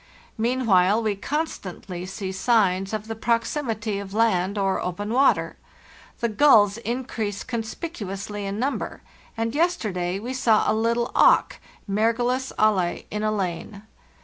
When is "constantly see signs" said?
1.15-2.91